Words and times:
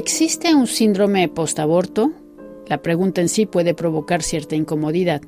¿Existe 0.00 0.54
un 0.54 0.66
síndrome 0.66 1.28
post-aborto? 1.28 2.10
La 2.68 2.80
pregunta 2.80 3.20
en 3.20 3.28
sí 3.28 3.44
puede 3.44 3.74
provocar 3.74 4.22
cierta 4.22 4.56
incomodidad. 4.56 5.20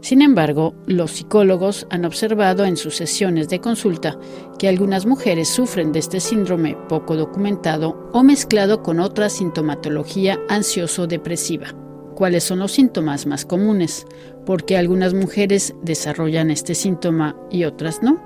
Sin 0.00 0.20
embargo, 0.20 0.74
los 0.84 1.12
psicólogos 1.12 1.86
han 1.90 2.04
observado 2.04 2.64
en 2.64 2.76
sus 2.76 2.96
sesiones 2.96 3.48
de 3.48 3.60
consulta 3.60 4.18
que 4.58 4.66
algunas 4.66 5.06
mujeres 5.06 5.46
sufren 5.46 5.92
de 5.92 6.00
este 6.00 6.18
síndrome 6.18 6.76
poco 6.88 7.14
documentado 7.14 8.10
o 8.12 8.24
mezclado 8.24 8.82
con 8.82 8.98
otra 8.98 9.28
sintomatología 9.28 10.40
ansioso-depresiva. 10.48 11.68
¿Cuáles 12.16 12.42
son 12.42 12.58
los 12.58 12.72
síntomas 12.72 13.26
más 13.26 13.46
comunes? 13.46 14.06
¿Por 14.44 14.64
qué 14.64 14.76
algunas 14.76 15.14
mujeres 15.14 15.72
desarrollan 15.82 16.50
este 16.50 16.74
síntoma 16.74 17.36
y 17.48 17.62
otras 17.62 18.02
no? 18.02 18.20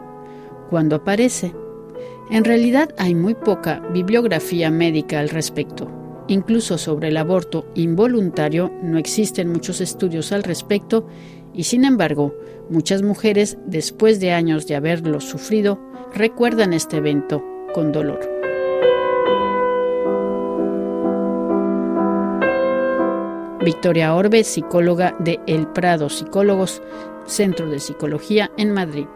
¿Cuándo 0.70 0.96
aparece? 0.96 1.52
En 2.30 2.44
realidad 2.44 2.94
hay 2.96 3.16
muy 3.16 3.34
poca 3.34 3.80
bibliografía 3.92 4.70
médica 4.70 5.18
al 5.18 5.30
respecto. 5.30 5.90
Incluso 6.28 6.78
sobre 6.78 7.08
el 7.08 7.16
aborto 7.16 7.66
involuntario 7.74 8.70
no 8.84 8.98
existen 8.98 9.50
muchos 9.50 9.80
estudios 9.80 10.30
al 10.30 10.44
respecto 10.44 11.08
y 11.52 11.64
sin 11.64 11.84
embargo 11.84 12.32
muchas 12.68 13.02
mujeres, 13.02 13.58
después 13.66 14.20
de 14.20 14.30
años 14.30 14.68
de 14.68 14.76
haberlo 14.76 15.20
sufrido, 15.20 15.80
recuerdan 16.14 16.72
este 16.72 16.98
evento 16.98 17.44
con 17.74 17.90
dolor. 17.90 18.20
Victoria 23.64 24.14
Orbe, 24.14 24.44
psicóloga 24.44 25.16
de 25.18 25.40
El 25.48 25.66
Prado 25.66 26.08
Psicólogos, 26.08 26.80
Centro 27.26 27.68
de 27.68 27.80
Psicología 27.80 28.52
en 28.56 28.72
Madrid. 28.72 29.08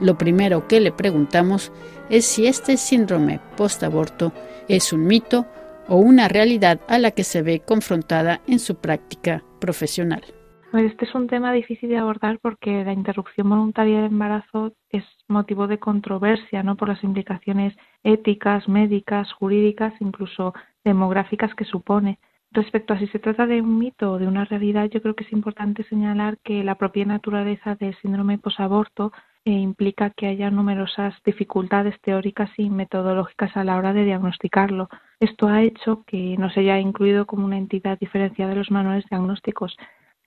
Lo 0.00 0.16
primero 0.16 0.68
que 0.68 0.80
le 0.80 0.92
preguntamos 0.92 1.72
es 2.08 2.24
si 2.24 2.46
este 2.46 2.76
síndrome 2.76 3.40
post-aborto 3.56 4.32
es 4.68 4.92
un 4.92 5.06
mito 5.06 5.46
o 5.88 5.96
una 5.96 6.28
realidad 6.28 6.80
a 6.88 6.98
la 6.98 7.10
que 7.10 7.24
se 7.24 7.42
ve 7.42 7.60
confrontada 7.60 8.40
en 8.46 8.58
su 8.58 8.76
práctica 8.76 9.42
profesional. 9.60 10.22
Pues 10.70 10.84
este 10.84 11.06
es 11.06 11.14
un 11.14 11.26
tema 11.28 11.50
difícil 11.52 11.88
de 11.88 11.96
abordar 11.96 12.38
porque 12.40 12.84
la 12.84 12.92
interrupción 12.92 13.48
voluntaria 13.48 13.96
del 13.96 14.12
embarazo 14.12 14.74
es 14.90 15.02
motivo 15.26 15.66
de 15.66 15.78
controversia, 15.78 16.62
¿no? 16.62 16.76
Por 16.76 16.88
las 16.88 17.02
implicaciones 17.02 17.74
éticas, 18.04 18.68
médicas, 18.68 19.32
jurídicas, 19.32 19.94
incluso 20.00 20.52
demográficas 20.84 21.54
que 21.54 21.64
supone. 21.64 22.18
Respecto 22.50 22.92
a 22.92 22.98
si 22.98 23.06
se 23.08 23.18
trata 23.18 23.46
de 23.46 23.62
un 23.62 23.78
mito 23.78 24.12
o 24.12 24.18
de 24.18 24.26
una 24.26 24.44
realidad, 24.44 24.88
yo 24.90 25.00
creo 25.00 25.14
que 25.14 25.24
es 25.24 25.32
importante 25.32 25.84
señalar 25.84 26.38
que 26.44 26.62
la 26.62 26.76
propia 26.76 27.06
naturaleza 27.06 27.74
del 27.74 27.96
síndrome 28.02 28.38
posaborto 28.38 29.12
e 29.48 29.60
implica 29.60 30.10
que 30.10 30.26
haya 30.26 30.50
numerosas 30.50 31.14
dificultades 31.24 31.98
teóricas 32.02 32.50
y 32.58 32.68
metodológicas 32.68 33.56
a 33.56 33.64
la 33.64 33.78
hora 33.78 33.94
de 33.94 34.04
diagnosticarlo. 34.04 34.90
Esto 35.20 35.48
ha 35.48 35.62
hecho 35.62 36.04
que 36.06 36.36
no 36.36 36.50
se 36.50 36.60
haya 36.60 36.78
incluido 36.78 37.24
como 37.24 37.46
una 37.46 37.56
entidad 37.56 37.98
diferenciada 37.98 38.50
de 38.50 38.58
los 38.58 38.70
manuales 38.70 39.06
diagnósticos. 39.08 39.74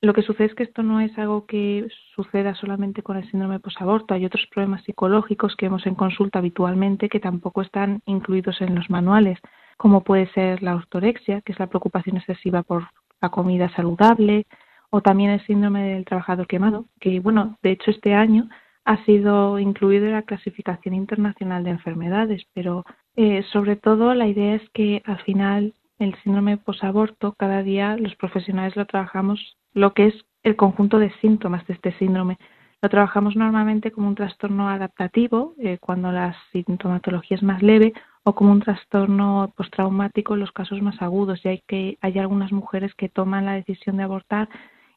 Lo 0.02 0.16
que 0.16 0.24
sucede 0.24 0.48
es 0.48 0.56
que 0.56 0.64
esto 0.64 0.82
no 0.82 1.02
es 1.02 1.16
algo 1.20 1.46
que 1.46 1.88
suceda 2.16 2.56
solamente 2.56 3.04
con 3.04 3.16
el 3.16 3.30
síndrome 3.30 3.60
posaborto. 3.60 4.16
Hay 4.16 4.26
otros 4.26 4.48
problemas 4.48 4.84
psicológicos 4.86 5.56
que 5.56 5.68
vemos 5.68 5.86
en 5.86 5.94
consulta 5.94 6.40
habitualmente 6.40 7.08
que 7.08 7.20
tampoco 7.20 7.62
están 7.62 8.02
incluidos 8.08 8.60
en 8.62 8.74
los 8.74 8.90
manuales, 8.90 9.38
como 9.78 10.04
puede 10.04 10.32
ser 10.32 10.64
la 10.64 10.76
ortorexia, 10.76 11.42
que 11.42 11.52
es 11.52 11.60
la 11.60 11.68
preocupación 11.68 12.18
excesiva 12.18 12.64
por 12.64 12.88
la 13.22 13.30
comida 13.30 13.70
saludable, 13.76 14.48
o 14.90 15.02
también 15.02 15.30
el 15.30 15.46
síndrome 15.46 15.84
del 15.84 16.06
trabajador 16.06 16.48
quemado, 16.48 16.86
que 17.00 17.20
bueno, 17.20 17.60
de 17.62 17.72
hecho 17.72 17.92
este 17.92 18.16
año 18.16 18.50
ha 18.86 19.04
sido 19.06 19.60
incluido 19.60 20.08
en 20.08 20.14
la 20.14 20.24
clasificación 20.24 20.96
internacional 20.96 21.64
de 21.64 21.72
enfermedades, 21.72 22.44
pero 22.54 22.84
eh, 23.16 23.44
sobre 23.52 23.76
todo 23.76 24.14
la 24.14 24.28
idea 24.28 24.56
es 24.56 24.70
que 24.72 25.02
al 25.06 25.20
final 25.24 25.74
el 26.00 26.16
síndrome 26.24 26.58
posaborto 26.58 27.34
cada 27.38 27.62
día 27.62 27.96
los 27.98 28.16
profesionales 28.16 28.76
lo 28.76 28.86
trabajamos 28.86 29.58
lo 29.74 29.94
que 29.94 30.08
es 30.08 30.16
el 30.44 30.56
conjunto 30.56 30.98
de 30.98 31.12
síntomas 31.22 31.66
de 31.68 31.76
este 31.76 31.92
síndrome. 32.00 32.38
Lo 32.82 32.90
trabajamos 32.90 33.36
normalmente 33.36 33.92
como 33.92 34.08
un 34.08 34.16
trastorno 34.16 34.70
adaptativo 34.70 35.54
eh, 35.60 35.78
cuando 35.80 36.12
la 36.12 36.36
sintomatología 36.52 37.38
es 37.38 37.44
más 37.44 37.62
leve 37.62 37.94
o 38.24 38.34
como 38.34 38.52
un 38.52 38.62
trastorno 38.62 39.54
postraumático 39.56 40.34
en 40.34 40.40
los 40.40 40.52
casos 40.52 40.82
más 40.82 41.00
agudos. 41.02 41.46
Y 41.46 41.50
hay 41.50 41.64
que 41.68 41.98
hay 42.02 42.18
algunas 42.18 42.52
mujeres 42.52 42.96
que 42.96 43.10
toman 43.10 43.46
la 43.46 43.54
decisión 43.54 43.98
de 43.98 44.04
abortar 44.04 44.50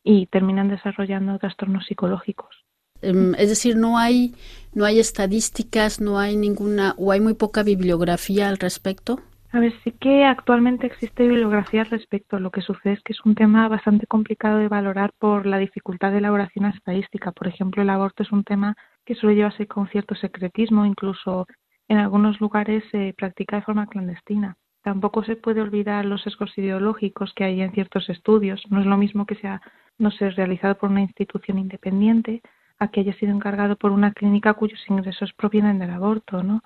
y 0.02 0.26
terminan 0.26 0.68
desarrollando 0.68 1.38
trastornos 1.38 1.84
psicológicos. 1.84 2.63
Em, 3.02 3.34
es 3.34 3.48
decir, 3.48 3.76
no 3.76 3.98
hay, 3.98 4.34
no 4.74 4.84
hay 4.84 4.98
estadísticas, 4.98 6.00
no 6.00 6.18
hay 6.18 6.36
ninguna, 6.36 6.94
o 6.96 7.12
hay 7.12 7.20
muy 7.20 7.34
poca 7.34 7.62
bibliografía 7.62 8.48
al 8.48 8.58
respecto. 8.58 9.20
A 9.52 9.60
ver, 9.60 9.72
sí 9.84 9.92
que 9.92 10.24
actualmente 10.24 10.86
existe 10.86 11.28
bibliografía 11.28 11.82
al 11.82 11.90
respecto. 11.90 12.40
Lo 12.40 12.50
que 12.50 12.60
sucede 12.60 12.94
es 12.94 13.02
que 13.02 13.12
es 13.12 13.20
un 13.24 13.36
tema 13.36 13.68
bastante 13.68 14.06
complicado 14.06 14.58
de 14.58 14.66
valorar 14.66 15.12
por 15.18 15.46
la 15.46 15.58
dificultad 15.58 16.10
de 16.10 16.18
elaboración 16.18 16.64
estadística. 16.66 17.30
Por 17.30 17.46
ejemplo, 17.46 17.80
el 17.80 17.90
aborto 17.90 18.24
es 18.24 18.32
un 18.32 18.42
tema 18.42 18.74
que 19.04 19.14
suele 19.14 19.36
llevarse 19.36 19.68
con 19.68 19.86
cierto 19.88 20.16
secretismo, 20.16 20.84
incluso 20.86 21.46
en 21.86 21.98
algunos 21.98 22.40
lugares 22.40 22.82
se 22.90 23.14
practica 23.16 23.56
de 23.56 23.62
forma 23.62 23.86
clandestina. 23.86 24.56
Tampoco 24.82 25.22
se 25.22 25.36
puede 25.36 25.60
olvidar 25.60 26.04
los 26.04 26.22
sesgos 26.22 26.56
ideológicos 26.58 27.32
que 27.34 27.44
hay 27.44 27.60
en 27.60 27.72
ciertos 27.72 28.08
estudios. 28.08 28.60
No 28.70 28.80
es 28.80 28.86
lo 28.86 28.96
mismo 28.96 29.24
que 29.24 29.36
sea, 29.36 29.62
no 29.98 30.10
sé, 30.10 30.30
realizado 30.30 30.76
por 30.76 30.90
una 30.90 31.02
institución 31.02 31.58
independiente 31.58 32.42
a 32.78 32.88
que 32.88 33.00
haya 33.00 33.14
sido 33.14 33.32
encargado 33.32 33.76
por 33.76 33.92
una 33.92 34.12
clínica 34.12 34.54
cuyos 34.54 34.80
ingresos 34.88 35.32
provienen 35.34 35.78
del 35.78 35.90
aborto, 35.90 36.42
¿no? 36.42 36.62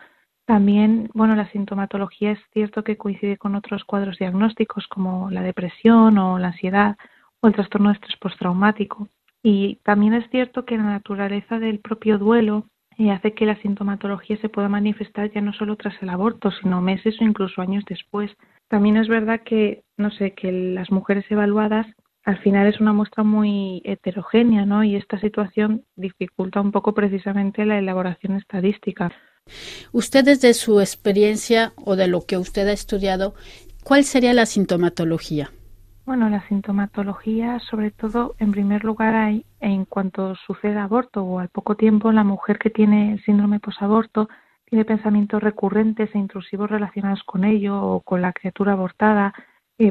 También, 0.47 1.11
bueno, 1.13 1.37
la 1.37 1.51
sintomatología 1.51 2.33
es 2.33 2.39
cierto 2.55 2.83
que 2.83 2.97
coincide 2.97 3.37
con 3.37 3.55
otros 3.55 3.85
cuadros 3.85 4.19
diagnósticos 4.19 4.87
como 4.87 5.31
la 5.31 5.43
depresión 5.43 6.17
o 6.17 6.39
la 6.39 6.49
ansiedad 6.49 6.97
o 7.41 7.49
el 7.49 7.55
trastorno 7.55 7.91
de 7.91 7.97
estrés 7.97 8.17
postraumático. 8.17 9.09
Y 9.43 9.77
también 9.85 10.15
es 10.15 10.29
cierto 10.31 10.65
que 10.65 10.79
la 10.79 10.85
naturaleza 10.85 11.59
del 11.59 11.81
propio 11.81 12.17
duelo 12.19 12.65
eh, 12.97 13.11
hace 13.11 13.35
que 13.35 13.47
la 13.47 13.61
sintomatología 13.61 14.39
se 14.39 14.49
pueda 14.49 14.69
manifestar 14.69 15.31
ya 15.31 15.41
no 15.41 15.53
solo 15.53 15.77
tras 15.77 16.03
el 16.03 16.09
aborto, 16.09 16.51
sino 16.51 16.81
meses 16.81 17.21
o 17.21 17.25
incluso 17.25 17.61
años 17.61 17.85
después. 17.87 18.35
También 18.69 18.97
es 18.97 19.07
verdad 19.07 19.43
que, 19.45 19.85
no 19.97 20.11
sé, 20.11 20.33
que 20.33 20.51
las 20.51 20.91
mujeres 20.91 21.25
evaluadas 21.31 21.87
al 22.29 22.37
final 22.41 22.67
es 22.67 22.79
una 22.79 22.93
muestra 22.93 23.25
muy 23.25 23.81
heterogénea, 23.87 24.67
¿no? 24.67 24.85
Y 24.85 24.97
esta 24.97 25.19
situación 25.19 25.87
dificulta 25.97 26.61
un 26.61 26.73
poco 26.73 26.93
precisamente 26.93 27.65
la 27.65 27.79
elaboración 27.79 28.37
estadística. 28.37 29.11
Usted 29.93 30.27
desde 30.27 30.53
su 30.53 30.79
experiencia 30.81 31.73
o 31.83 31.97
de 31.97 32.07
lo 32.07 32.27
que 32.27 32.37
usted 32.37 32.69
ha 32.69 32.73
estudiado, 32.73 33.33
¿cuál 33.83 34.05
sería 34.05 34.35
la 34.35 34.45
sintomatología? 34.45 35.51
Bueno, 36.05 36.29
la 36.29 36.47
sintomatología, 36.49 37.61
sobre 37.61 37.93
todo, 37.93 38.35
en 38.39 38.53
primer 38.53 38.85
lugar, 38.85 39.15
hay 39.15 39.47
en 39.61 39.87
cuanto 39.87 40.35
sucede 40.35 40.79
aborto 40.79 41.23
o 41.23 41.39
al 41.39 41.49
poco 41.49 41.77
tiempo, 41.77 42.13
la 42.13 42.25
mujer 42.25 42.59
que 42.59 42.69
tiene 42.69 43.15
el 43.15 43.25
síndrome 43.25 43.59
posaborto 43.59 44.29
tiene 44.67 44.85
pensamientos 44.85 45.43
recurrentes 45.43 46.15
e 46.15 46.19
intrusivos 46.19 46.71
relacionados 46.71 47.23
con 47.25 47.45
ello 47.45 47.83
o 47.83 48.01
con 48.01 48.21
la 48.21 48.35
criatura 48.35 48.73
abortada, 48.73 49.33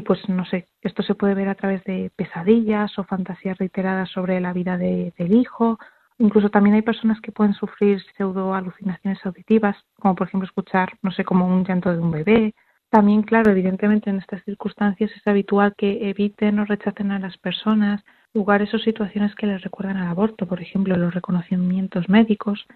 pues 0.02 0.28
no 0.28 0.44
sé, 0.44 0.68
esto 0.82 1.02
se 1.02 1.14
puede 1.14 1.34
ver 1.34 1.48
a 1.48 1.54
través 1.54 1.82
de 1.84 2.10
pesadillas 2.14 2.98
o 2.98 3.04
fantasías 3.04 3.56
reiteradas 3.56 4.10
sobre 4.10 4.38
la 4.38 4.52
vida 4.52 4.76
del 4.76 5.34
hijo. 5.34 5.78
Incluso 6.18 6.50
también 6.50 6.74
hay 6.74 6.82
personas 6.82 7.20
que 7.22 7.32
pueden 7.32 7.54
sufrir 7.54 8.02
pseudo 8.16 8.54
alucinaciones 8.54 9.24
auditivas, 9.24 9.76
como 9.98 10.14
por 10.14 10.28
ejemplo 10.28 10.46
escuchar, 10.46 10.90
no 11.00 11.10
sé, 11.10 11.24
como 11.24 11.46
un 11.46 11.64
llanto 11.64 11.90
de 11.90 12.00
un 12.00 12.10
bebé. 12.10 12.54
También, 12.90 13.22
claro, 13.22 13.50
evidentemente 13.50 14.10
en 14.10 14.18
estas 14.18 14.44
circunstancias 14.44 15.10
es 15.14 15.26
habitual 15.26 15.74
que 15.76 16.10
eviten 16.10 16.58
o 16.58 16.66
rechacen 16.66 17.10
a 17.10 17.18
las 17.18 17.38
personas 17.38 18.02
lugares 18.34 18.72
o 18.74 18.78
situaciones 18.78 19.34
que 19.36 19.46
les 19.46 19.62
recuerdan 19.62 19.96
al 19.96 20.08
aborto, 20.08 20.46
por 20.46 20.60
ejemplo, 20.60 20.96
los 20.96 21.14
reconocimientos 21.14 22.08
médicos. 22.10 22.66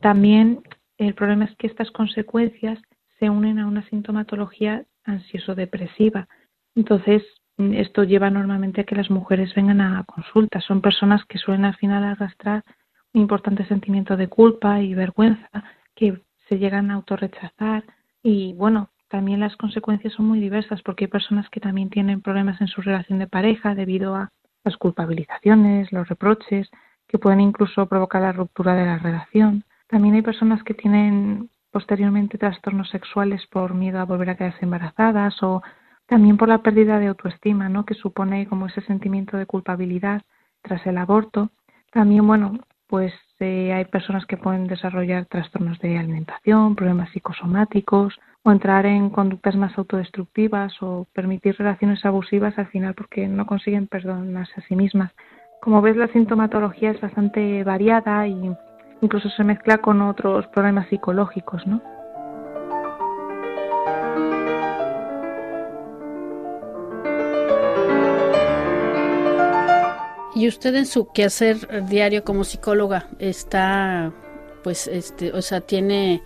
También 0.00 0.62
el 0.96 1.14
problema 1.14 1.44
es 1.44 1.56
que 1.56 1.66
estas 1.66 1.90
consecuencias 1.90 2.78
se 3.18 3.28
unen 3.28 3.58
a 3.58 3.66
una 3.66 3.86
sintomatología 3.88 4.84
ansioso-depresiva 5.04 6.28
entonces, 6.74 7.22
esto 7.58 8.04
lleva 8.04 8.30
normalmente 8.30 8.80
a 8.80 8.84
que 8.84 8.96
las 8.96 9.10
mujeres 9.10 9.54
vengan 9.54 9.80
a 9.80 10.04
consulta. 10.04 10.60
Son 10.60 10.80
personas 10.80 11.24
que 11.26 11.38
suelen 11.38 11.64
al 11.64 11.76
final 11.76 12.02
arrastrar 12.04 12.64
un 13.12 13.20
importante 13.20 13.66
sentimiento 13.66 14.16
de 14.16 14.28
culpa 14.28 14.80
y 14.80 14.94
vergüenza, 14.94 15.48
que 15.94 16.22
se 16.48 16.58
llegan 16.58 16.90
a 16.90 16.94
autorrechazar 16.94 17.84
y 18.22 18.54
bueno, 18.54 18.90
también 19.08 19.40
las 19.40 19.56
consecuencias 19.56 20.14
son 20.14 20.26
muy 20.26 20.40
diversas 20.40 20.80
porque 20.82 21.04
hay 21.04 21.10
personas 21.10 21.48
que 21.50 21.60
también 21.60 21.90
tienen 21.90 22.22
problemas 22.22 22.60
en 22.60 22.68
su 22.68 22.80
relación 22.80 23.18
de 23.18 23.26
pareja 23.26 23.74
debido 23.74 24.14
a 24.14 24.30
las 24.64 24.76
culpabilizaciones, 24.78 25.92
los 25.92 26.08
reproches, 26.08 26.70
que 27.08 27.18
pueden 27.18 27.40
incluso 27.40 27.86
provocar 27.86 28.22
la 28.22 28.32
ruptura 28.32 28.74
de 28.74 28.86
la 28.86 28.98
relación. 28.98 29.64
También 29.88 30.14
hay 30.14 30.22
personas 30.22 30.62
que 30.62 30.72
tienen 30.72 31.50
posteriormente 31.70 32.38
trastornos 32.38 32.88
sexuales 32.88 33.46
por 33.48 33.74
miedo 33.74 34.00
a 34.00 34.04
volver 34.04 34.30
a 34.30 34.36
quedarse 34.36 34.64
embarazadas 34.64 35.42
o 35.42 35.62
también 36.12 36.36
por 36.36 36.50
la 36.50 36.58
pérdida 36.58 36.98
de 36.98 37.06
autoestima, 37.06 37.70
¿no? 37.70 37.86
Que 37.86 37.94
supone 37.94 38.46
como 38.46 38.66
ese 38.66 38.82
sentimiento 38.82 39.38
de 39.38 39.46
culpabilidad 39.46 40.20
tras 40.60 40.86
el 40.86 40.98
aborto. 40.98 41.48
También, 41.90 42.26
bueno, 42.26 42.58
pues 42.86 43.14
eh, 43.40 43.72
hay 43.72 43.86
personas 43.86 44.26
que 44.26 44.36
pueden 44.36 44.66
desarrollar 44.66 45.24
trastornos 45.24 45.78
de 45.78 45.96
alimentación, 45.96 46.76
problemas 46.76 47.08
psicosomáticos 47.12 48.20
o 48.42 48.52
entrar 48.52 48.84
en 48.84 49.08
conductas 49.08 49.56
más 49.56 49.78
autodestructivas 49.78 50.74
o 50.82 51.06
permitir 51.14 51.56
relaciones 51.56 52.04
abusivas 52.04 52.58
al 52.58 52.66
final 52.66 52.92
porque 52.92 53.26
no 53.26 53.46
consiguen 53.46 53.86
perdonarse 53.86 54.52
a 54.58 54.64
sí 54.68 54.76
mismas. 54.76 55.12
Como 55.62 55.80
ves, 55.80 55.96
la 55.96 56.08
sintomatología 56.08 56.90
es 56.90 57.00
bastante 57.00 57.64
variada 57.64 58.26
y 58.26 58.54
incluso 59.00 59.30
se 59.30 59.44
mezcla 59.44 59.78
con 59.78 60.02
otros 60.02 60.46
problemas 60.48 60.88
psicológicos, 60.88 61.66
¿no? 61.66 61.80
Y 70.42 70.48
usted 70.48 70.74
en 70.74 70.86
su 70.86 71.12
quehacer 71.12 71.86
diario 71.88 72.24
como 72.24 72.42
psicóloga 72.42 73.06
está, 73.20 74.12
pues, 74.64 74.88
este, 74.88 75.32
o 75.32 75.40
sea, 75.40 75.60
tiene 75.60 76.20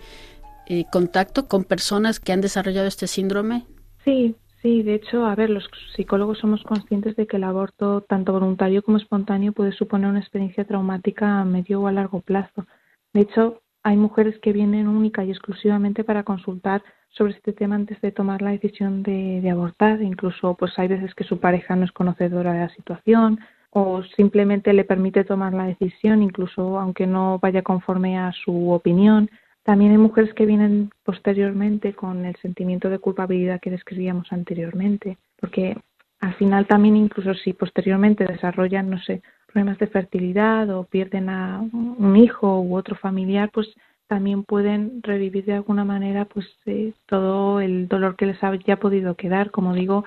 eh, 0.65 0.85
contacto 0.91 1.47
con 1.47 1.63
personas 1.63 2.19
que 2.19 2.31
han 2.31 2.41
desarrollado 2.41 2.87
este 2.87 3.05
síndrome? 3.05 3.67
Sí, 4.03 4.33
sí. 4.63 4.81
De 4.81 4.95
hecho, 4.95 5.23
a 5.27 5.35
ver, 5.35 5.51
los 5.51 5.69
psicólogos 5.95 6.39
somos 6.39 6.63
conscientes 6.63 7.15
de 7.15 7.27
que 7.27 7.37
el 7.37 7.43
aborto, 7.43 8.01
tanto 8.09 8.33
voluntario 8.33 8.81
como 8.81 8.97
espontáneo, 8.97 9.51
puede 9.51 9.71
suponer 9.71 10.09
una 10.09 10.21
experiencia 10.21 10.65
traumática 10.65 11.41
a 11.41 11.45
medio 11.45 11.81
o 11.81 11.85
a 11.85 11.91
largo 11.91 12.21
plazo. 12.21 12.65
De 13.13 13.21
hecho, 13.21 13.61
hay 13.83 13.97
mujeres 13.97 14.39
que 14.39 14.51
vienen 14.51 14.87
única 14.87 15.23
y 15.25 15.29
exclusivamente 15.29 16.03
para 16.03 16.23
consultar 16.23 16.81
sobre 17.09 17.33
este 17.33 17.53
tema 17.53 17.75
antes 17.75 18.01
de 18.01 18.11
tomar 18.11 18.41
la 18.41 18.49
decisión 18.49 19.03
de, 19.03 19.41
de, 19.41 19.49
abortar. 19.51 20.01
Incluso, 20.01 20.55
pues 20.55 20.71
hay 20.79 20.87
veces 20.87 21.13
que 21.13 21.23
su 21.23 21.39
pareja 21.39 21.75
no 21.75 21.85
es 21.85 21.91
conocedora 21.91 22.53
de 22.53 22.59
la 22.61 22.69
situación 22.69 23.39
o 23.71 24.03
simplemente 24.15 24.73
le 24.73 24.83
permite 24.83 25.23
tomar 25.23 25.53
la 25.53 25.65
decisión, 25.65 26.23
incluso 26.23 26.79
aunque 26.79 27.05
no 27.05 27.39
vaya 27.39 27.61
conforme 27.61 28.17
a 28.17 28.31
su 28.31 28.71
opinión. 28.71 29.29
También 29.63 29.91
hay 29.91 29.97
mujeres 29.97 30.33
que 30.33 30.45
vienen 30.45 30.91
posteriormente 31.03 31.93
con 31.93 32.25
el 32.25 32.35
sentimiento 32.37 32.89
de 32.89 32.99
culpabilidad 32.99 33.59
que 33.59 33.71
describíamos 33.71 34.31
anteriormente, 34.31 35.17
porque 35.39 35.77
al 36.19 36.33
final 36.35 36.65
también 36.65 36.95
incluso 36.95 37.33
si 37.33 37.53
posteriormente 37.53 38.25
desarrollan, 38.25 38.89
no 38.89 38.99
sé, 38.99 39.21
problemas 39.45 39.77
de 39.77 39.87
fertilidad 39.87 40.69
o 40.69 40.83
pierden 40.83 41.29
a 41.29 41.59
un 41.61 42.15
hijo 42.15 42.61
u 42.61 42.75
otro 42.75 42.95
familiar, 42.95 43.49
pues 43.53 43.67
también 44.07 44.43
pueden 44.43 45.01
revivir 45.03 45.45
de 45.45 45.53
alguna 45.53 45.83
manera 45.83 46.25
pues 46.25 46.47
eh, 46.65 46.93
todo 47.05 47.59
el 47.59 47.87
dolor 47.87 48.15
que 48.15 48.25
les 48.25 48.41
haya 48.43 48.77
podido 48.77 49.15
quedar. 49.15 49.51
Como 49.51 49.73
digo, 49.73 50.05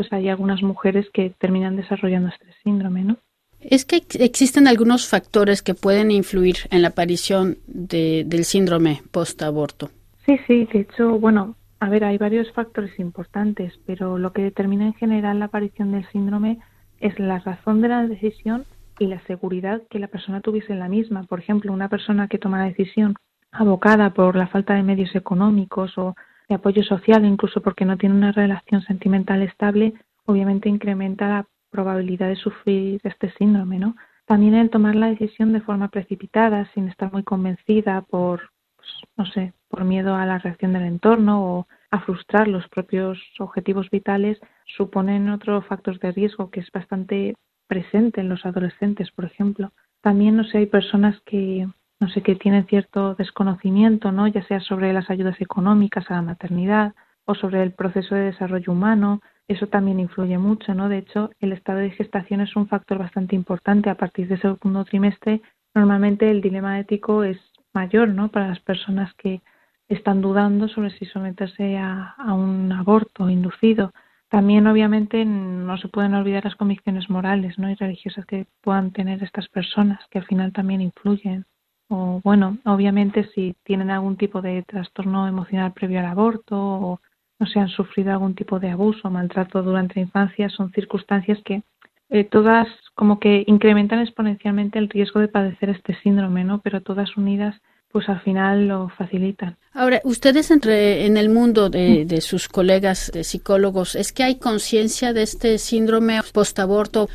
pues 0.00 0.10
hay 0.14 0.30
algunas 0.30 0.62
mujeres 0.62 1.10
que 1.12 1.28
terminan 1.28 1.76
desarrollando 1.76 2.30
este 2.30 2.46
síndrome, 2.64 3.04
¿no? 3.04 3.18
Es 3.60 3.84
que 3.84 4.02
existen 4.14 4.66
algunos 4.66 5.06
factores 5.06 5.60
que 5.60 5.74
pueden 5.74 6.10
influir 6.10 6.56
en 6.70 6.80
la 6.80 6.88
aparición 6.88 7.58
de, 7.66 8.24
del 8.26 8.46
síndrome 8.46 9.02
post-aborto. 9.10 9.90
Sí, 10.24 10.40
sí, 10.46 10.66
de 10.72 10.80
hecho, 10.80 11.18
bueno, 11.18 11.54
a 11.80 11.90
ver, 11.90 12.04
hay 12.04 12.16
varios 12.16 12.50
factores 12.52 12.98
importantes, 12.98 13.78
pero 13.84 14.16
lo 14.16 14.32
que 14.32 14.40
determina 14.40 14.86
en 14.86 14.94
general 14.94 15.38
la 15.38 15.44
aparición 15.44 15.92
del 15.92 16.08
síndrome 16.08 16.60
es 16.98 17.18
la 17.18 17.38
razón 17.40 17.82
de 17.82 17.88
la 17.88 18.06
decisión 18.06 18.64
y 18.98 19.06
la 19.06 19.20
seguridad 19.26 19.82
que 19.90 19.98
la 19.98 20.08
persona 20.08 20.40
tuviese 20.40 20.72
en 20.72 20.78
la 20.78 20.88
misma. 20.88 21.24
Por 21.24 21.40
ejemplo, 21.40 21.74
una 21.74 21.90
persona 21.90 22.26
que 22.26 22.38
toma 22.38 22.60
la 22.60 22.72
decisión 22.72 23.16
abocada 23.52 24.14
por 24.14 24.34
la 24.34 24.46
falta 24.46 24.72
de 24.72 24.82
medios 24.82 25.14
económicos 25.14 25.98
o 25.98 26.14
de 26.50 26.56
apoyo 26.56 26.82
social, 26.82 27.24
incluso 27.24 27.62
porque 27.62 27.84
no 27.84 27.96
tiene 27.96 28.16
una 28.16 28.32
relación 28.32 28.82
sentimental 28.82 29.40
estable, 29.42 29.94
obviamente 30.26 30.68
incrementa 30.68 31.28
la 31.28 31.46
probabilidad 31.70 32.28
de 32.28 32.36
sufrir 32.36 33.00
este 33.04 33.30
síndrome, 33.38 33.78
¿no? 33.78 33.94
También 34.26 34.54
el 34.54 34.68
tomar 34.68 34.96
la 34.96 35.06
decisión 35.06 35.52
de 35.52 35.60
forma 35.60 35.88
precipitada, 35.88 36.68
sin 36.74 36.88
estar 36.88 37.12
muy 37.12 37.22
convencida 37.22 38.02
por, 38.02 38.50
pues, 38.76 38.88
no 39.16 39.26
sé, 39.26 39.52
por 39.68 39.84
miedo 39.84 40.16
a 40.16 40.26
la 40.26 40.38
reacción 40.38 40.72
del 40.72 40.84
entorno 40.84 41.44
o 41.44 41.68
a 41.92 42.00
frustrar 42.00 42.48
los 42.48 42.68
propios 42.68 43.18
objetivos 43.38 43.88
vitales, 43.90 44.38
suponen 44.76 45.30
otro 45.30 45.62
factor 45.62 46.00
de 46.00 46.10
riesgo 46.10 46.50
que 46.50 46.60
es 46.60 46.70
bastante 46.72 47.36
presente 47.68 48.20
en 48.20 48.28
los 48.28 48.44
adolescentes, 48.44 49.12
por 49.12 49.24
ejemplo. 49.24 49.72
También, 50.00 50.36
no 50.36 50.42
sé, 50.44 50.58
hay 50.58 50.66
personas 50.66 51.20
que, 51.24 51.68
no 52.00 52.08
sé, 52.08 52.22
que 52.22 52.34
tienen 52.34 52.66
cierto 52.66 53.14
desconocimiento, 53.14 54.10
¿no? 54.10 54.26
Ya 54.26 54.42
sea 54.44 54.60
sobre 54.60 54.92
las 54.92 55.10
ayudas 55.10 55.40
económicas 55.40 56.10
a 56.10 56.14
la 56.14 56.22
maternidad 56.22 56.94
o 57.26 57.34
sobre 57.34 57.62
el 57.62 57.72
proceso 57.72 58.14
de 58.14 58.22
desarrollo 58.22 58.72
humano, 58.72 59.20
eso 59.46 59.66
también 59.66 60.00
influye 60.00 60.38
mucho, 60.38 60.74
¿no? 60.74 60.88
De 60.88 60.98
hecho, 60.98 61.30
el 61.40 61.52
estado 61.52 61.78
de 61.80 61.90
gestación 61.90 62.40
es 62.40 62.56
un 62.56 62.68
factor 62.68 62.98
bastante 62.98 63.36
importante. 63.36 63.90
A 63.90 63.96
partir 63.96 64.28
del 64.28 64.40
segundo 64.40 64.84
trimestre, 64.84 65.42
normalmente 65.74 66.30
el 66.30 66.40
dilema 66.40 66.78
ético 66.78 67.24
es 67.24 67.38
mayor, 67.74 68.08
¿no? 68.08 68.28
Para 68.28 68.48
las 68.48 68.60
personas 68.60 69.12
que 69.14 69.42
están 69.88 70.22
dudando 70.22 70.68
sobre 70.68 70.90
si 70.90 71.04
someterse 71.04 71.76
a, 71.78 72.14
a 72.16 72.32
un 72.32 72.72
aborto 72.72 73.28
inducido. 73.28 73.92
También, 74.28 74.68
obviamente, 74.68 75.24
no 75.24 75.76
se 75.78 75.88
pueden 75.88 76.14
olvidar 76.14 76.44
las 76.44 76.54
convicciones 76.54 77.10
morales, 77.10 77.58
¿no? 77.58 77.68
Y 77.68 77.74
religiosas 77.74 78.24
que 78.26 78.46
puedan 78.62 78.92
tener 78.92 79.22
estas 79.22 79.48
personas, 79.48 80.00
que 80.10 80.20
al 80.20 80.26
final 80.26 80.52
también 80.52 80.80
influyen. 80.80 81.44
O, 81.90 82.20
bueno, 82.22 82.58
obviamente, 82.64 83.28
si 83.34 83.54
tienen 83.64 83.90
algún 83.90 84.16
tipo 84.16 84.40
de 84.40 84.62
trastorno 84.62 85.26
emocional 85.26 85.72
previo 85.72 85.98
al 85.98 86.06
aborto 86.06 86.56
o 86.56 87.00
no 87.38 87.46
se 87.46 87.58
han 87.58 87.68
sufrido 87.68 88.12
algún 88.12 88.34
tipo 88.34 88.60
de 88.60 88.70
abuso 88.70 89.08
o 89.08 89.10
maltrato 89.10 89.62
durante 89.62 89.96
la 89.96 90.02
infancia, 90.02 90.48
son 90.48 90.70
circunstancias 90.72 91.38
que 91.44 91.62
eh, 92.10 92.24
todas 92.24 92.68
como 92.94 93.18
que 93.18 93.44
incrementan 93.46 93.98
exponencialmente 93.98 94.78
el 94.78 94.88
riesgo 94.88 95.20
de 95.20 95.28
padecer 95.28 95.70
este 95.70 95.94
síndrome, 96.02 96.44
¿no? 96.44 96.60
Pero 96.60 96.80
todas 96.80 97.16
unidas 97.16 97.60
pues 97.92 98.08
al 98.08 98.20
final 98.20 98.68
lo 98.68 98.88
facilitan. 98.90 99.56
Ahora, 99.72 100.00
ustedes 100.04 100.52
entre 100.52 101.06
en 101.06 101.16
el 101.16 101.28
mundo 101.28 101.70
de, 101.70 102.04
de 102.04 102.20
sus 102.20 102.48
colegas 102.48 103.10
de 103.12 103.24
psicólogos, 103.24 103.96
¿es 103.96 104.12
que 104.12 104.22
hay 104.22 104.38
conciencia 104.38 105.12
de 105.12 105.22
este 105.22 105.58
síndrome 105.58 106.20
postaborto? 106.32 107.08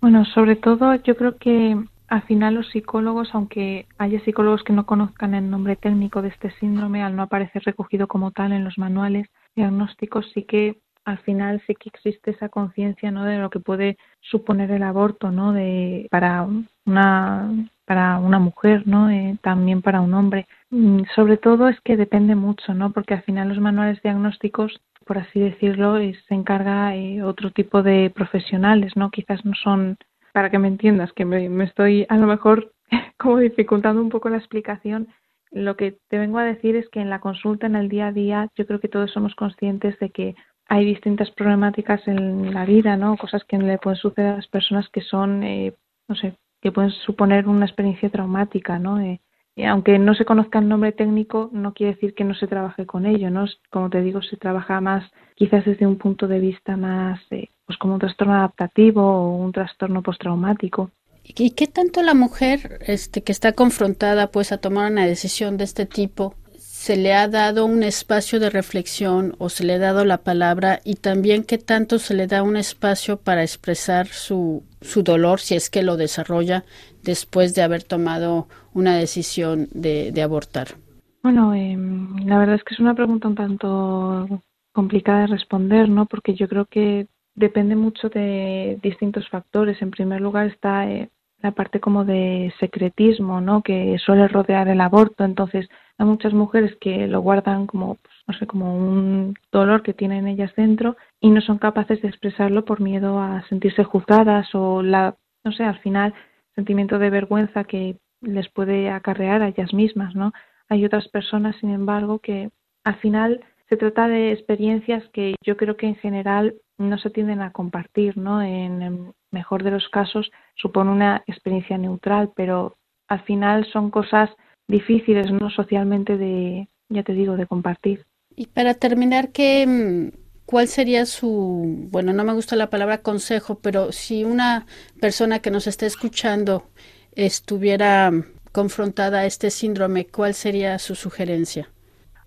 Bueno, 0.00 0.24
sobre 0.26 0.54
todo 0.56 0.94
yo 0.94 1.16
creo 1.16 1.36
que 1.36 1.76
al 2.10 2.22
final 2.22 2.54
los 2.54 2.68
psicólogos, 2.70 3.30
aunque 3.34 3.86
haya 3.96 4.20
psicólogos 4.24 4.64
que 4.64 4.72
no 4.72 4.84
conozcan 4.84 5.32
el 5.32 5.48
nombre 5.48 5.76
técnico 5.76 6.22
de 6.22 6.28
este 6.28 6.50
síndrome, 6.58 7.04
al 7.04 7.14
no 7.14 7.22
aparecer 7.22 7.62
recogido 7.64 8.08
como 8.08 8.32
tal 8.32 8.52
en 8.52 8.64
los 8.64 8.78
manuales, 8.78 9.28
diagnósticos 9.54 10.28
sí 10.34 10.42
que 10.42 10.80
al 11.04 11.18
final 11.18 11.62
sí 11.66 11.74
que 11.76 11.88
existe 11.88 12.32
esa 12.32 12.48
conciencia 12.48 13.12
no 13.12 13.24
de 13.24 13.38
lo 13.38 13.48
que 13.48 13.60
puede 13.60 13.96
suponer 14.20 14.70
el 14.70 14.82
aborto 14.82 15.30
no 15.30 15.52
de 15.52 16.08
para 16.10 16.46
una 16.84 17.50
para 17.86 18.18
una 18.18 18.38
mujer 18.38 18.86
no 18.86 19.08
eh, 19.08 19.38
también 19.40 19.80
para 19.80 20.00
un 20.00 20.12
hombre. 20.12 20.46
Mm, 20.70 21.02
sobre 21.14 21.36
todo 21.36 21.68
es 21.68 21.80
que 21.80 21.96
depende 21.96 22.34
mucho 22.34 22.74
no 22.74 22.92
porque 22.92 23.14
al 23.14 23.22
final 23.22 23.48
los 23.48 23.60
manuales 23.60 24.02
diagnósticos 24.02 24.80
por 25.06 25.18
así 25.18 25.40
decirlo 25.40 25.98
se 26.28 26.34
encarga 26.34 26.94
eh, 26.96 27.22
otro 27.22 27.50
tipo 27.52 27.82
de 27.82 28.12
profesionales 28.14 28.96
no 28.96 29.10
quizás 29.10 29.44
no 29.44 29.54
son 29.54 29.96
para 30.32 30.50
que 30.50 30.58
me 30.58 30.68
entiendas 30.68 31.12
que 31.12 31.24
me, 31.24 31.64
estoy 31.64 32.06
a 32.08 32.16
lo 32.16 32.26
mejor 32.26 32.72
como 33.18 33.38
dificultando 33.38 34.00
un 34.00 34.10
poco 34.10 34.28
la 34.28 34.38
explicación 34.38 35.08
lo 35.50 35.76
que 35.76 35.98
te 36.08 36.18
vengo 36.18 36.38
a 36.38 36.44
decir 36.44 36.76
es 36.76 36.88
que 36.90 37.00
en 37.00 37.10
la 37.10 37.20
consulta, 37.20 37.66
en 37.66 37.74
el 37.74 37.88
día 37.88 38.08
a 38.08 38.12
día, 38.12 38.48
yo 38.54 38.66
creo 38.66 38.80
que 38.80 38.88
todos 38.88 39.10
somos 39.10 39.34
conscientes 39.34 39.98
de 39.98 40.10
que 40.10 40.36
hay 40.68 40.84
distintas 40.84 41.30
problemáticas 41.32 42.06
en 42.06 42.54
la 42.54 42.64
vida, 42.64 42.96
¿no? 42.96 43.16
Cosas 43.16 43.44
que 43.44 43.58
le 43.58 43.78
pueden 43.78 43.98
suceder 43.98 44.34
a 44.34 44.36
las 44.36 44.46
personas 44.46 44.88
que 44.90 45.00
son, 45.00 45.42
eh, 45.42 45.74
no 46.06 46.14
sé, 46.14 46.36
que 46.60 46.70
pueden 46.70 46.92
suponer 46.92 47.48
una 47.48 47.66
experiencia 47.66 48.08
traumática, 48.10 48.78
¿no? 48.78 49.00
Eh, 49.00 49.20
aunque 49.66 49.98
no 49.98 50.14
se 50.14 50.24
conozca 50.24 50.60
el 50.60 50.68
nombre 50.68 50.92
técnico, 50.92 51.50
no 51.52 51.74
quiere 51.74 51.94
decir 51.94 52.14
que 52.14 52.24
no 52.24 52.34
se 52.34 52.46
trabaje 52.46 52.86
con 52.86 53.04
ello, 53.04 53.30
¿no? 53.30 53.46
Como 53.70 53.90
te 53.90 54.00
digo, 54.00 54.22
se 54.22 54.36
trabaja 54.36 54.80
más, 54.80 55.10
quizás 55.34 55.64
desde 55.64 55.86
un 55.86 55.98
punto 55.98 56.28
de 56.28 56.38
vista 56.38 56.76
más, 56.76 57.20
eh, 57.32 57.48
pues 57.70 57.78
como 57.78 57.94
un 57.94 58.00
trastorno 58.00 58.34
adaptativo 58.34 59.00
o 59.00 59.36
un 59.36 59.52
trastorno 59.52 60.02
postraumático. 60.02 60.90
¿Y 61.22 61.52
qué 61.52 61.68
tanto 61.68 62.02
la 62.02 62.14
mujer 62.14 62.80
este, 62.84 63.22
que 63.22 63.30
está 63.30 63.52
confrontada 63.52 64.32
pues 64.32 64.50
a 64.50 64.58
tomar 64.58 64.90
una 64.90 65.06
decisión 65.06 65.56
de 65.56 65.62
este 65.62 65.86
tipo 65.86 66.34
se 66.58 66.96
le 66.96 67.14
ha 67.14 67.28
dado 67.28 67.66
un 67.66 67.84
espacio 67.84 68.40
de 68.40 68.50
reflexión 68.50 69.36
o 69.38 69.50
se 69.50 69.62
le 69.62 69.74
ha 69.74 69.78
dado 69.78 70.04
la 70.04 70.18
palabra 70.18 70.80
y 70.82 70.94
también 70.94 71.44
qué 71.44 71.58
tanto 71.58 72.00
se 72.00 72.14
le 72.14 72.26
da 72.26 72.42
un 72.42 72.56
espacio 72.56 73.18
para 73.18 73.42
expresar 73.42 74.08
su, 74.08 74.64
su 74.80 75.04
dolor 75.04 75.38
si 75.38 75.54
es 75.54 75.70
que 75.70 75.84
lo 75.84 75.96
desarrolla 75.96 76.64
después 77.04 77.54
de 77.54 77.62
haber 77.62 77.84
tomado 77.84 78.48
una 78.74 78.96
decisión 78.96 79.68
de, 79.70 80.10
de 80.10 80.22
abortar? 80.22 80.74
Bueno, 81.22 81.54
eh, 81.54 81.76
la 82.24 82.36
verdad 82.36 82.56
es 82.56 82.64
que 82.64 82.74
es 82.74 82.80
una 82.80 82.94
pregunta 82.94 83.28
un 83.28 83.36
tanto 83.36 84.42
complicada 84.72 85.20
de 85.20 85.26
responder, 85.28 85.88
¿no? 85.88 86.06
Porque 86.06 86.34
yo 86.34 86.48
creo 86.48 86.66
que 86.66 87.06
depende 87.40 87.74
mucho 87.74 88.08
de 88.10 88.78
distintos 88.82 89.28
factores. 89.28 89.80
En 89.82 89.90
primer 89.90 90.20
lugar 90.20 90.46
está 90.46 90.88
eh, 90.88 91.08
la 91.42 91.52
parte 91.52 91.80
como 91.80 92.04
de 92.04 92.52
secretismo, 92.60 93.40
¿no? 93.40 93.62
Que 93.62 93.98
suele 93.98 94.28
rodear 94.28 94.68
el 94.68 94.80
aborto. 94.80 95.24
Entonces, 95.24 95.68
hay 95.98 96.06
muchas 96.06 96.34
mujeres 96.34 96.76
que 96.80 97.06
lo 97.06 97.20
guardan 97.20 97.66
como, 97.66 97.96
pues, 97.96 98.14
no 98.28 98.34
sé, 98.34 98.46
como 98.46 98.76
un 98.76 99.34
dolor 99.50 99.82
que 99.82 99.94
tienen 99.94 100.28
ellas 100.28 100.52
dentro 100.54 100.96
y 101.18 101.30
no 101.30 101.40
son 101.40 101.58
capaces 101.58 102.00
de 102.02 102.08
expresarlo 102.08 102.64
por 102.64 102.80
miedo 102.80 103.18
a 103.18 103.42
sentirse 103.48 103.84
juzgadas 103.84 104.54
o 104.54 104.82
la, 104.82 105.16
no 105.42 105.52
sé, 105.52 105.64
al 105.64 105.78
final, 105.80 106.14
sentimiento 106.54 106.98
de 106.98 107.10
vergüenza 107.10 107.64
que 107.64 107.96
les 108.20 108.48
puede 108.50 108.90
acarrear 108.90 109.40
a 109.42 109.48
ellas 109.48 109.72
mismas, 109.72 110.14
¿no? 110.14 110.32
Hay 110.68 110.84
otras 110.84 111.08
personas, 111.08 111.56
sin 111.56 111.70
embargo, 111.70 112.18
que 112.18 112.50
al 112.84 112.96
final 112.96 113.40
se 113.70 113.76
trata 113.76 114.08
de 114.08 114.32
experiencias 114.32 115.08
que 115.12 115.36
yo 115.42 115.56
creo 115.56 115.76
que 115.76 115.86
en 115.86 115.96
general 115.96 116.54
no 116.80 116.98
se 116.98 117.10
tienden 117.10 117.42
a 117.42 117.52
compartir, 117.52 118.16
¿no? 118.16 118.42
En 118.42 118.82
el 118.82 118.98
mejor 119.30 119.62
de 119.62 119.70
los 119.70 119.88
casos 119.90 120.30
supone 120.56 120.90
una 120.90 121.22
experiencia 121.26 121.78
neutral, 121.78 122.32
pero 122.34 122.76
al 123.06 123.22
final 123.24 123.66
son 123.72 123.90
cosas 123.90 124.30
difíciles, 124.66 125.30
¿no? 125.30 125.50
Socialmente 125.50 126.16
de, 126.16 126.68
ya 126.88 127.02
te 127.02 127.12
digo, 127.12 127.36
de 127.36 127.46
compartir. 127.46 128.06
Y 128.34 128.46
para 128.46 128.74
terminar, 128.74 129.30
¿qué, 129.30 129.66
mm, 129.66 130.16
¿cuál 130.46 130.68
sería 130.68 131.04
su, 131.04 131.88
bueno, 131.90 132.12
no 132.12 132.24
me 132.24 132.32
gusta 132.32 132.56
la 132.56 132.70
palabra 132.70 133.02
consejo, 133.02 133.58
pero 133.60 133.92
si 133.92 134.24
una 134.24 134.66
persona 135.00 135.40
que 135.40 135.50
nos 135.50 135.66
está 135.66 135.86
escuchando 135.86 136.64
estuviera 137.12 138.10
confrontada 138.52 139.20
a 139.20 139.26
este 139.26 139.50
síndrome, 139.50 140.06
¿cuál 140.06 140.34
sería 140.34 140.78
su 140.78 140.94
sugerencia? 140.94 141.68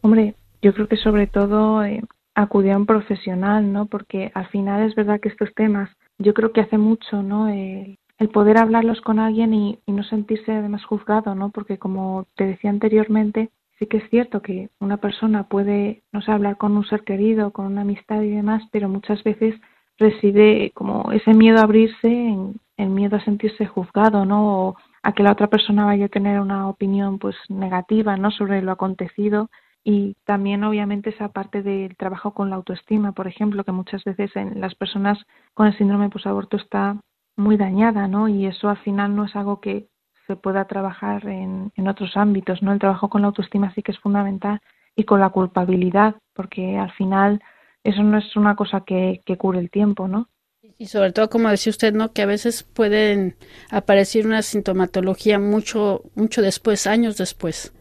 Hombre, 0.01 0.35
yo 0.61 0.73
creo 0.73 0.87
que 0.87 0.97
sobre 0.97 1.27
todo 1.27 1.83
eh, 1.83 2.03
acudir 2.35 2.71
a 2.71 2.77
un 2.77 2.85
profesional, 2.85 3.71
¿no? 3.71 3.85
Porque 3.87 4.31
al 4.33 4.47
final 4.47 4.83
es 4.83 4.95
verdad 4.95 5.19
que 5.19 5.29
estos 5.29 5.53
temas, 5.53 5.89
yo 6.17 6.33
creo 6.33 6.51
que 6.51 6.61
hace 6.61 6.77
mucho, 6.77 7.23
¿no? 7.23 7.47
El, 7.47 7.97
poder 8.31 8.57
hablarlos 8.57 9.01
con 9.01 9.19
alguien 9.19 9.53
y, 9.53 9.79
y, 9.85 9.91
no 9.91 10.01
sentirse 10.05 10.53
además 10.53 10.85
juzgado, 10.85 11.35
¿no? 11.35 11.49
Porque 11.49 11.77
como 11.77 12.25
te 12.35 12.45
decía 12.45 12.69
anteriormente, 12.69 13.49
sí 13.77 13.85
que 13.85 13.97
es 13.97 14.09
cierto 14.09 14.41
que 14.41 14.69
una 14.79 14.95
persona 14.95 15.49
puede, 15.49 16.03
no 16.13 16.21
sé, 16.21 16.31
hablar 16.31 16.55
con 16.55 16.77
un 16.77 16.85
ser 16.85 17.03
querido, 17.03 17.51
con 17.51 17.65
una 17.65 17.81
amistad 17.81 18.21
y 18.21 18.29
demás, 18.29 18.63
pero 18.71 18.87
muchas 18.87 19.21
veces 19.25 19.55
reside 19.97 20.71
como 20.73 21.11
ese 21.11 21.33
miedo 21.33 21.59
a 21.59 21.63
abrirse 21.63 22.07
en, 22.07 22.55
el 22.77 22.89
miedo 22.89 23.17
a 23.17 23.23
sentirse 23.23 23.65
juzgado, 23.65 24.25
¿no? 24.25 24.67
O 24.67 24.75
a 25.03 25.13
que 25.13 25.23
la 25.23 25.31
otra 25.31 25.47
persona 25.47 25.85
vaya 25.85 26.05
a 26.05 26.09
tener 26.09 26.39
una 26.39 26.69
opinión 26.69 27.19
pues 27.19 27.35
negativa, 27.49 28.17
¿no? 28.17 28.31
Sobre 28.31 28.61
lo 28.61 28.71
acontecido 28.71 29.49
y 29.83 30.15
también 30.25 30.63
obviamente 30.63 31.09
esa 31.09 31.29
parte 31.29 31.61
del 31.61 31.95
trabajo 31.97 32.33
con 32.33 32.49
la 32.49 32.55
autoestima, 32.55 33.11
por 33.11 33.27
ejemplo, 33.27 33.63
que 33.63 33.71
muchas 33.71 34.03
veces 34.03 34.35
en 34.35 34.61
las 34.61 34.75
personas 34.75 35.17
con 35.53 35.67
el 35.67 35.77
síndrome 35.77 36.09
posaborto 36.09 36.57
está 36.57 36.97
muy 37.35 37.57
dañada, 37.57 38.07
¿no? 38.07 38.27
Y 38.27 38.45
eso 38.45 38.69
al 38.69 38.77
final 38.77 39.15
no 39.15 39.25
es 39.25 39.35
algo 39.35 39.59
que 39.59 39.87
se 40.27 40.35
pueda 40.35 40.65
trabajar 40.65 41.27
en, 41.27 41.71
en 41.75 41.87
otros 41.87 42.15
ámbitos, 42.15 42.61
¿no? 42.61 42.71
El 42.71 42.79
trabajo 42.79 43.09
con 43.09 43.21
la 43.21 43.27
autoestima 43.27 43.73
sí 43.73 43.83
que 43.83 43.91
es 43.91 43.99
fundamental 43.99 44.61
y 44.95 45.03
con 45.03 45.19
la 45.19 45.29
culpabilidad, 45.29 46.15
porque 46.33 46.77
al 46.77 46.91
final 46.93 47.41
eso 47.83 48.03
no 48.03 48.17
es 48.17 48.35
una 48.37 48.55
cosa 48.55 48.81
que, 48.85 49.19
que 49.25 49.37
cure 49.37 49.59
el 49.59 49.69
tiempo, 49.69 50.07
¿no? 50.07 50.29
Y 50.77 50.85
sobre 50.85 51.11
todo, 51.11 51.29
como 51.29 51.49
decía 51.49 51.71
usted, 51.71 51.93
¿no? 51.93 52.13
Que 52.13 52.21
a 52.21 52.25
veces 52.25 52.63
pueden 52.63 53.35
aparecer 53.69 54.25
una 54.25 54.41
sintomatología 54.41 55.39
mucho, 55.39 56.03
mucho 56.15 56.41
después, 56.41 56.87
años 56.87 57.17
después. 57.17 57.73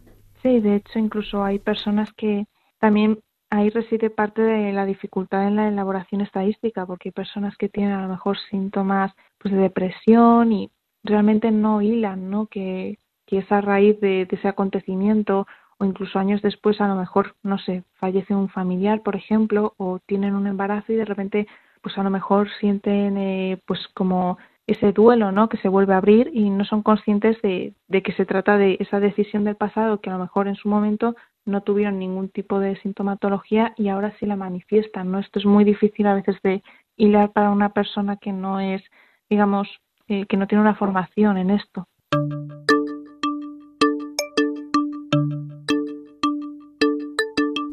Sí, 0.43 0.61
de 0.61 0.77
hecho 0.77 0.99
incluso 0.99 1.45
hay 1.45 1.59
personas 1.59 2.13
que 2.15 2.47
también 2.79 3.21
ahí 3.51 3.71
reside 3.71 4.11
parte 4.11 4.43
de 4.43 4.73
la 4.73 4.87
dificultad 4.87 5.47
en 5.47 5.57
la 5.57 5.69
elaboración 5.69 6.21
estadística, 6.21 6.85
porque 6.87 7.11
hay 7.11 7.13
personas 7.13 7.57
que 7.57 7.69
tienen 7.69 7.93
a 7.93 8.03
lo 8.03 8.09
mejor 8.09 8.39
síntomas 8.51 9.13
pues, 9.39 9.55
de 9.55 9.61
depresión 9.61 10.53
y 10.53 10.71
realmente 11.05 11.51
no 11.51 11.81
hilan, 11.83 12.31
¿no? 12.31 12.47
Que, 12.47 12.99
que 13.27 13.39
es 13.39 13.53
a 13.53 13.61
raíz 13.61 14.01
de, 14.01 14.27
ese 14.31 14.49
acontecimiento 14.49 15.47
o 15.79 15.85
incluso 15.85 16.19
años 16.19 16.43
después 16.43 16.81
a 16.81 16.89
lo 16.89 16.97
mejor, 16.97 17.37
no 17.43 17.59
sé, 17.59 17.85
fallece 17.95 18.35
un 18.35 18.49
familiar, 18.49 19.03
por 19.03 19.17
ejemplo, 19.17 19.75
o 19.77 20.01
tienen 20.07 20.35
un 20.35 20.47
embarazo 20.47 20.93
y 20.93 20.97
de 20.97 21.05
repente 21.05 21.47
pues 21.83 21.99
a 21.99 22.03
lo 22.03 22.11
mejor 22.11 22.49
sienten 22.61 23.17
eh, 23.19 23.61
pues 23.67 23.81
como 23.95 24.39
ese 24.67 24.93
duelo 24.93 25.33
¿no? 25.33 25.49
que 25.49 25.57
se 25.59 25.69
vuelve 25.69 25.95
a 25.95 25.99
abrir 25.99 26.31
y 26.33 26.49
no 26.51 26.65
son 26.65 26.83
conscientes 26.83 27.41
de, 27.43 27.75
que 27.89 28.13
se 28.13 28.27
trata 28.27 28.57
de 28.57 28.77
esa 28.81 29.01
decisión 29.01 29.45
del 29.45 29.57
pasado 29.57 30.01
que 30.01 30.11
a 30.11 30.15
lo 30.15 30.19
mejor 30.21 30.49
en 30.49 30.55
su 30.55 30.69
momento 30.69 31.17
no 31.45 31.63
tuvieron 31.63 31.99
ningún 31.99 32.29
tipo 32.29 32.61
de 32.61 32.77
sintomatología 32.81 33.75
y 33.77 33.89
ahora 33.89 34.15
sí 34.19 34.27
la 34.27 34.37
manifiestan. 34.37 35.11
¿no? 35.11 35.19
Esto 35.19 35.41
es 35.41 35.45
muy 35.45 35.65
difícil 35.65 36.07
a 36.07 36.15
veces 36.15 36.37
de 36.43 36.63
hilar 36.97 37.33
para 37.33 37.51
una 37.51 37.71
persona 37.71 38.17
que 38.17 38.33
no 38.33 38.61
es, 38.61 38.83
digamos, 39.29 39.69
eh, 40.09 40.27
que 40.27 40.37
no 40.37 40.47
tiene 40.47 40.63
una 40.63 40.77
formación 40.77 41.37
en 41.39 41.51
esto. 41.51 41.89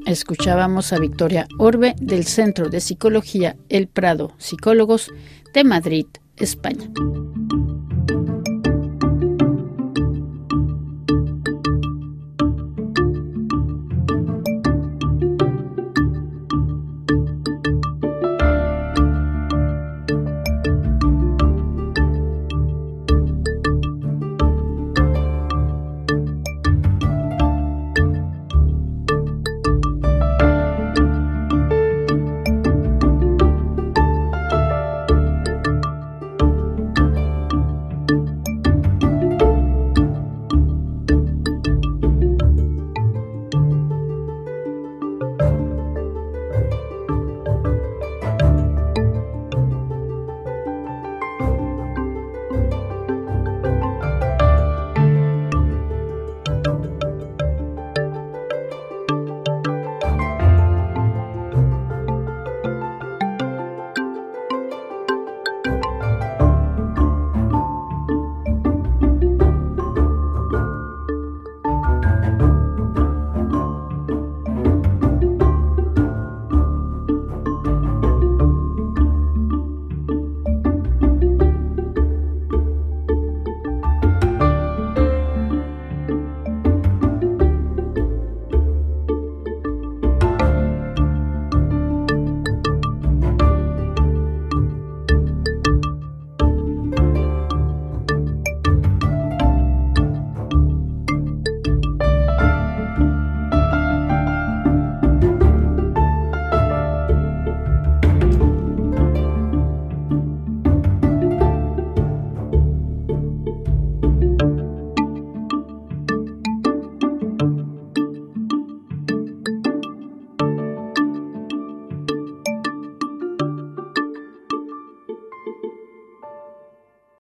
Escuchábamos 0.10 0.92
a 0.92 0.98
Victoria 0.98 1.46
Orbe 1.60 1.94
del 2.02 2.24
Centro 2.24 2.70
de 2.70 2.80
Psicología 2.80 3.56
El 3.70 3.88
Prado, 3.88 4.32
Psicólogos 4.38 5.12
de 5.54 5.64
Madrid, 5.64 6.08
Espanha. 6.40 6.90